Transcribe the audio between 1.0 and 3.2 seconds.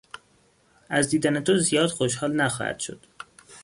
دیدن تو زیاد خوشحال نخواهد شد.